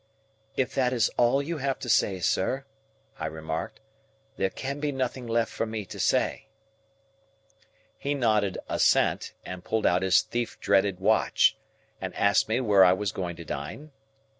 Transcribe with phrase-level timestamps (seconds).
[0.57, 2.65] "If that is all you have to say, sir,"
[3.19, 3.81] I remarked,
[4.35, 6.47] "there can be nothing left for me to say."
[7.99, 11.55] He nodded assent, and pulled out his thief dreaded watch,
[12.01, 13.91] and asked me where I was going to dine?